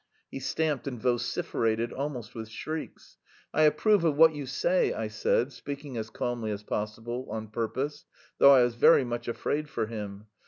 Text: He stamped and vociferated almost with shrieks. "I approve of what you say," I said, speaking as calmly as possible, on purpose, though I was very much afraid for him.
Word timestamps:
He 0.31 0.39
stamped 0.39 0.87
and 0.87 0.99
vociferated 0.99 1.93
almost 1.93 2.33
with 2.33 2.49
shrieks. 2.49 3.17
"I 3.53 3.65
approve 3.65 4.03
of 4.03 4.15
what 4.15 4.33
you 4.33 4.47
say," 4.47 4.93
I 4.93 5.07
said, 5.07 5.53
speaking 5.53 5.95
as 5.95 6.09
calmly 6.09 6.49
as 6.49 6.63
possible, 6.63 7.27
on 7.29 7.49
purpose, 7.49 8.05
though 8.39 8.51
I 8.55 8.63
was 8.63 8.73
very 8.73 9.03
much 9.05 9.27
afraid 9.27 9.69
for 9.69 9.85
him. 9.85 10.25